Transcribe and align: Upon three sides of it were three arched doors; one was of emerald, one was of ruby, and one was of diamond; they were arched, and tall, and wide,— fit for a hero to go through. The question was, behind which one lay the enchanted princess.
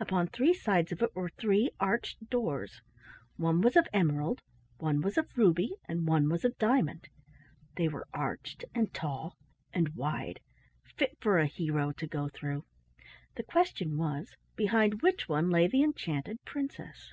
Upon 0.00 0.26
three 0.28 0.54
sides 0.54 0.92
of 0.92 1.02
it 1.02 1.14
were 1.14 1.28
three 1.28 1.70
arched 1.78 2.30
doors; 2.30 2.80
one 3.36 3.60
was 3.60 3.76
of 3.76 3.86
emerald, 3.92 4.40
one 4.78 5.02
was 5.02 5.18
of 5.18 5.36
ruby, 5.36 5.74
and 5.86 6.06
one 6.06 6.30
was 6.30 6.42
of 6.42 6.56
diamond; 6.56 7.10
they 7.76 7.88
were 7.88 8.08
arched, 8.14 8.64
and 8.74 8.94
tall, 8.94 9.36
and 9.74 9.90
wide,— 9.94 10.40
fit 10.96 11.18
for 11.20 11.38
a 11.38 11.44
hero 11.44 11.92
to 11.92 12.06
go 12.06 12.30
through. 12.30 12.64
The 13.34 13.42
question 13.42 13.98
was, 13.98 14.34
behind 14.56 15.02
which 15.02 15.28
one 15.28 15.50
lay 15.50 15.66
the 15.68 15.82
enchanted 15.82 16.38
princess. 16.46 17.12